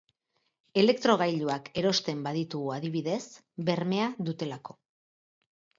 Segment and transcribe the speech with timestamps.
[0.83, 3.23] Elektrogailuak erosten baditugu adibidez,
[3.71, 4.81] bermea dutelako.